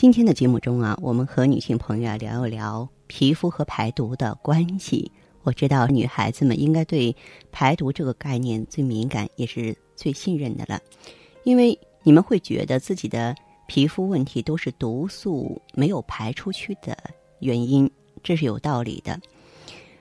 [0.00, 5.12] 今天的节目中啊，我们和女性朋友聊一聊皮肤和排毒的关系。
[5.42, 7.14] 我知道女孩子们应该对
[7.52, 10.80] 排毒这个概念最敏感，也是最信任的了。
[11.44, 13.36] 因为你们会觉得自己的
[13.66, 16.96] 皮肤问题都是毒素没有排出去的
[17.40, 17.90] 原因，
[18.22, 19.20] 这是有道理的。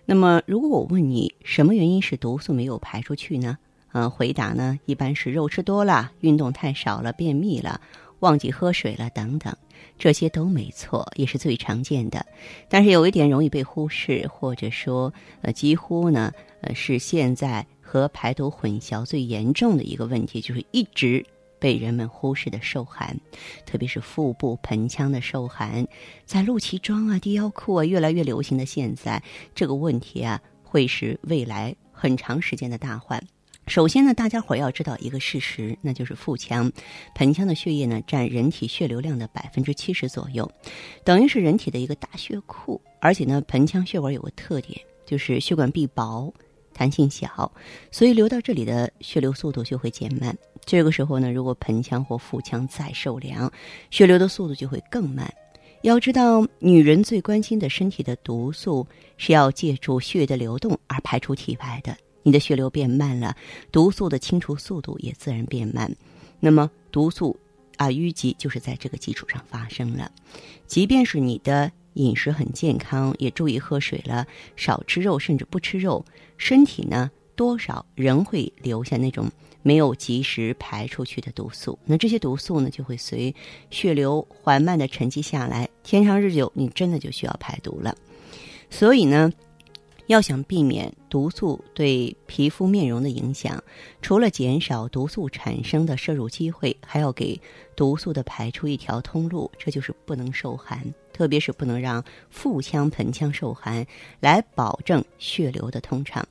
[0.05, 3.57] 那么，如果我问你什么原因是毒素没有排出去呢？
[3.91, 7.81] 呃，回答呢一般是肉吃多了、运动太少了、便秘了、
[8.19, 9.55] 忘记喝水了等等，
[9.97, 12.25] 这些都没错，也是最常见的。
[12.67, 17.65] 但是有一点容易被忽视，或者说呃几乎呢呃是现在。
[17.91, 21.25] 和排毒混淆最严重的一个问题，就是一直
[21.57, 23.19] 被人们忽视的受寒，
[23.65, 25.87] 特别是腹部盆腔的受寒。
[26.23, 29.23] 在露脐装啊、低腰裤啊越来越流行的现在，
[29.55, 33.19] 这个问题啊会是未来很长时间的大患。
[33.69, 36.71] 首先呢，大家伙要知道一个事实，那就是腹腔、
[37.13, 40.51] 盆腔的血液呢占人体血流量的百分之七十左右，
[41.03, 42.81] 等于是人体的一个大血库。
[42.99, 46.33] 而且呢，盆腔血管有个特点，就是血管壁薄。
[46.71, 47.51] 弹性小，
[47.91, 50.37] 所以流到这里的血流速度就会减慢。
[50.63, 53.51] 这个时候呢，如果盆腔或腹腔再受凉，
[53.91, 55.29] 血流的速度就会更慢。
[55.81, 61.97] 要知道，女人最关心的身体的毒素是要借助血液的流动而排出体外的。
[62.29, 63.35] 你的血流变慢了，
[63.71, 65.91] 毒素的清除速度也自然变慢。
[66.39, 67.35] 那么，毒素
[67.77, 70.11] 啊淤积就是在这个基础上发生了。
[70.67, 71.71] 即便是你的。
[71.95, 74.25] 饮食很健康，也注意喝水了，
[74.55, 76.05] 少吃肉，甚至不吃肉，
[76.37, 79.29] 身体呢多少仍会留下那种
[79.63, 81.77] 没有及时排出去的毒素。
[81.83, 83.35] 那这些毒素呢，就会随
[83.69, 87.97] 血流缓慢的沉积下来，天长日久，你真的就需要排毒了。
[88.69, 89.33] 所以呢。
[90.09, 93.63] 要想避免毒素对皮肤面容的影响，
[94.01, 97.39] 除了减少毒素产生的摄入机会，还要给
[97.75, 99.51] 毒素的排出一条通路。
[99.59, 100.83] 这就是不能受寒，
[101.13, 103.85] 特别是不能让腹腔、盆腔受寒，
[104.19, 106.27] 来保证血流的通畅。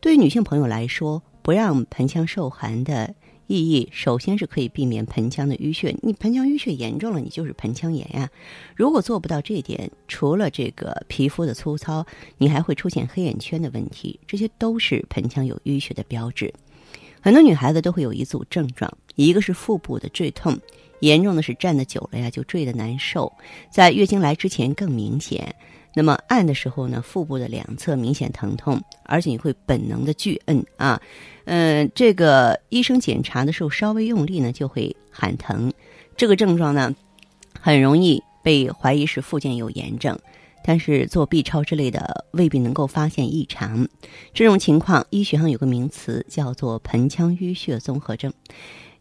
[0.00, 3.14] 对于女性朋友来说，不让盆腔受寒的。
[3.46, 8.30] 意义首先是可以避免盆腔的淤血，你盆腔淤血严重了，你就是盆腔炎呀。
[8.74, 12.06] 如果做不到这一点，除了这个皮肤的粗糙，
[12.38, 16.52] 你还会出现黑眼圈的问题，这些都是盆腔有淤血的标志。
[17.20, 20.58] 很多女孩子都会有一组症状，一个是腹部的坠痛，
[21.00, 23.32] 严重的是站得久了呀就坠得难受，
[23.70, 25.54] 在月经来之前更明显。
[25.94, 31.00] 那么按的时候呢，腹部的两侧明显疼痛，而且你会本能的拒摁啊，
[31.44, 35.72] 嗯，这个医生检查的时候稍微用力呢就会喊疼，
[36.16, 36.94] 这个症状呢
[37.60, 40.18] 很容易被怀疑是附件有炎症，
[40.64, 43.88] 但是做 B 超之类的未必能够发现异常。
[44.32, 48.32] 这种情况医学上有个名词叫做盆腔淤血综合症。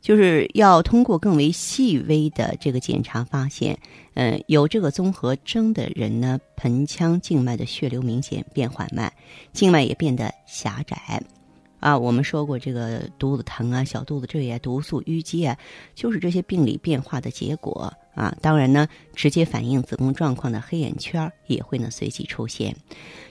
[0.04, 3.80] 就是要通过更为细微的这个检查发现，
[4.16, 9.12] 嗯，有这个综合征的人呢，盆腔静脉的血流明显变缓慢，
[9.54, 11.24] 静脉也变得狭窄，
[11.80, 15.58] 啊，我们说过这个肚子疼啊、小肚子坠啊、毒素淤积啊，
[15.96, 18.36] 就是这些病理变化的结果啊。
[18.42, 22.76] 当然呢，直接反映子宫状况的黑眼圈也会呢随即出现。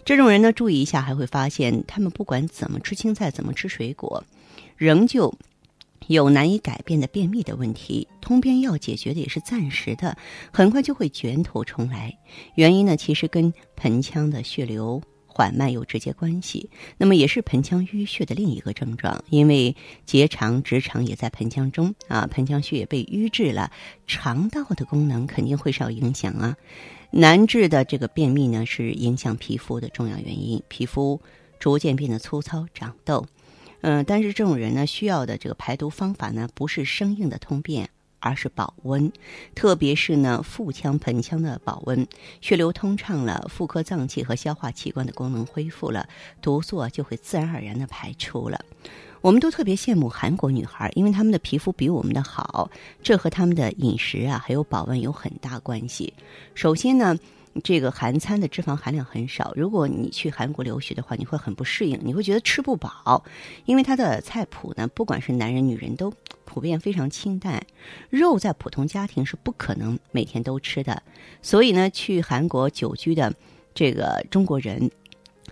[0.06, 4.24] 这种人呢，注意一下还会发现，他们不管怎么吃青菜、怎么吃水果，
[4.78, 5.30] 仍旧。
[6.08, 10.16] 有难以改变的便秘的问题，通便药解决的也是暂时的，
[10.52, 12.18] 很快就会卷土重来。
[12.54, 16.68] 原因呢，其实跟盆腔的血流缓慢有直接关系。
[16.98, 19.74] 那么，也是盆腔淤血的另一个症状，因为
[20.04, 23.70] 结肠、直肠也在盆腔中啊，盆腔血液被淤滞了，
[24.06, 26.56] 肠道的功能肯定会受影响啊。
[27.10, 31.20] 难治的这个便秘呢，是影响皮肤的重要原因，皮肤
[31.58, 33.26] 逐渐变得粗糙、长痘。
[33.82, 37.88] 嗯，但是这种人呢，需要的这个排毒方法呢，不是生硬的通便，
[38.20, 39.12] 而是保温，
[39.56, 42.06] 特别是呢腹腔、盆腔的保温，
[42.40, 46.08] 血流通畅了，妇科脏器和消化器官的功能恢复了，
[46.40, 48.64] 毒素啊就会自然而然的排出了。
[49.20, 52.70] 我们都特别羡慕韩国女孩，因为她们的皮肤比我们的好，
[53.02, 56.14] 这和她们的饮食啊还有保温有很大关系。
[56.54, 57.18] 首先呢。
[57.62, 59.52] 这个韩餐的脂肪含量很少。
[59.56, 63.24] 如果你去韩国留学的话，你会很不适应，你会觉得吃不饱，
[63.64, 66.12] 因为它的菜谱呢，不管是男人女人都
[66.44, 67.64] 普遍非常清淡，
[68.10, 71.02] 肉在普通家庭是不可能每天都吃的。
[71.42, 73.32] 所以呢，去韩国久居的
[73.74, 74.90] 这个中国人。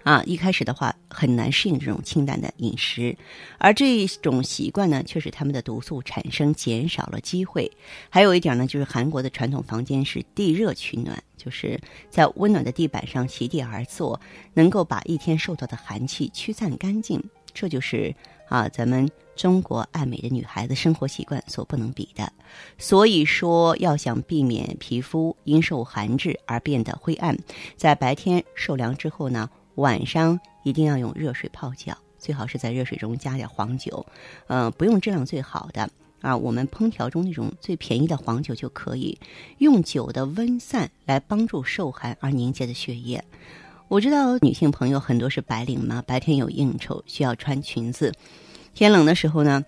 [0.02, 3.14] 啊，一开始的话很难适应这种清淡的饮食，
[3.58, 7.70] 而这种习惯呢，却使他们的毒素产生减少了机会。
[8.08, 14.18] 还有一点呢，就是韩国的传统房间是地热取暖，就是在温暖的地板上席地而坐，
[14.54, 17.22] 能够把一天受到的寒气驱散干净。
[17.52, 18.14] 这就是
[18.48, 19.06] 啊，咱们
[19.36, 22.32] 中国爱美的女孩子生活习惯所不能比的。
[22.78, 27.36] 所以说，要想避免皮肤因受寒滞而变得灰暗，
[27.76, 29.50] 在白天受凉之后呢。
[29.80, 34.04] 晚上一定要用热水泡脚，最好是在热水中加点黄酒，
[34.46, 35.88] 呃，不用质量最好的
[36.20, 39.18] 啊，我们烹调中那种最便宜的黄酒就可以。
[39.56, 43.24] 用酒的温散来帮助受寒而凝结的血液。
[43.88, 48.12] 我知道女性朋友很多是白领嘛，白天有应酬需要穿裙子，
[48.74, 49.64] 天冷的时候呢，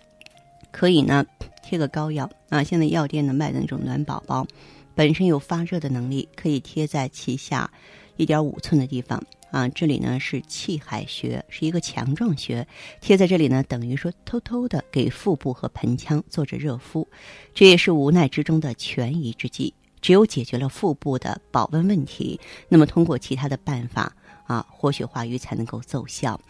[0.70, 1.25] 可以呢
[1.65, 2.62] 贴个膏药啊。
[2.62, 4.47] 现在药店呢卖的那种暖宝宝，
[4.94, 7.70] 本身有发热的能力，可以贴在脐下
[8.19, 9.25] 一点五寸的地方。
[9.53, 12.67] 啊，这里呢是气海穴，是一个强壮穴，
[13.03, 17.07] 贴在这里呢，等于说偷偷的给腹部和盆腔做着热敷，
[17.53, 19.75] 这也是无奈之中的权宜之计。
[20.01, 22.41] 只有解决了腹部的保温问题，
[22.71, 24.17] 那么通过其他的办法
[24.47, 26.41] 啊，活血化瘀才能够奏效。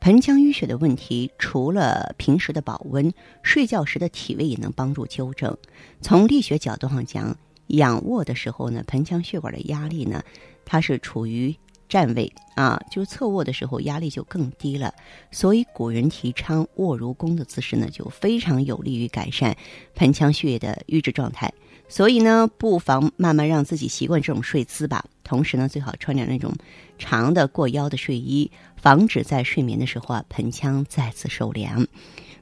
[0.00, 5.54] 盆腔淤血的问题，除了平时的保温，睡觉时的体位也能帮助纠正。
[6.00, 10.24] 从力学角度上讲，仰卧的时候呢，盆腔血管的压力呢，
[10.64, 11.54] 它是处于。
[11.90, 14.94] 站位啊，就侧卧的时候压力就更低了，
[15.30, 19.54] 所以古人提倡卧如弓的姿势呢，就非常有利于改善
[19.96, 21.52] 盆腔血液的瘀滞状态。
[21.88, 25.04] 所以呢，不妨慢慢让自己习惯这种睡姿吧。
[25.24, 26.54] 同时呢，最好穿点那种
[26.96, 31.86] 长的过腰的睡衣，防止在睡眠的时候啊盆腔再次受凉。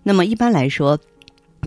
[0.03, 1.01] 那么一般来说。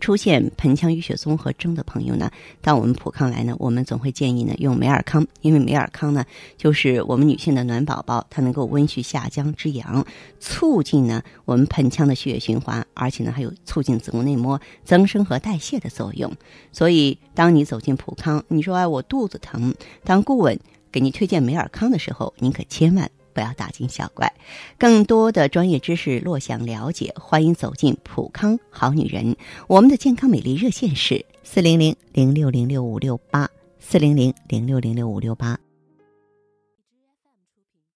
[0.01, 2.30] 出现盆腔淤血综合征的朋友呢，
[2.62, 6.25] 到我们普康来呢，我们总会建议呢用美尔康，因为美尔康呢
[6.57, 10.06] 就是我们女性的暖宝宝，它能够温煦下江之阳，
[10.39, 16.30] 促进呢我们盆腔的血液循环，而且呢还有促进子宫内膜增生和代谢的作用。
[16.71, 19.74] 所以，当你走进普康，你说哎我肚子疼，
[20.04, 20.59] 当顾问
[20.92, 23.09] 给你推荐美尔康的时候，您可千万。
[23.33, 24.33] 不要大惊小怪，
[24.78, 29.36] 更多的专业知识，若想了解，欢迎走进普康好女人。
[29.68, 33.50] 我们的健康美丽热线是四零零零六零六五六八
[33.80, 35.57] 四零零零六零六五六八。